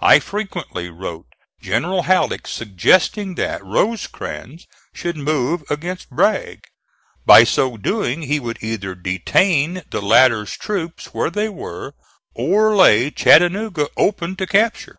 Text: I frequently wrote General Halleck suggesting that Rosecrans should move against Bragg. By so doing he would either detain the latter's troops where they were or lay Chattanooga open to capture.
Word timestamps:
I 0.00 0.18
frequently 0.18 0.90
wrote 0.90 1.24
General 1.62 2.02
Halleck 2.02 2.46
suggesting 2.46 3.36
that 3.36 3.64
Rosecrans 3.64 4.66
should 4.92 5.16
move 5.16 5.64
against 5.70 6.10
Bragg. 6.10 6.64
By 7.24 7.44
so 7.44 7.78
doing 7.78 8.20
he 8.20 8.38
would 8.38 8.58
either 8.62 8.94
detain 8.94 9.82
the 9.90 10.02
latter's 10.02 10.58
troops 10.58 11.14
where 11.14 11.30
they 11.30 11.48
were 11.48 11.94
or 12.34 12.76
lay 12.76 13.10
Chattanooga 13.10 13.88
open 13.96 14.36
to 14.36 14.46
capture. 14.46 14.98